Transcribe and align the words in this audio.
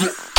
Yeah. 0.00 0.29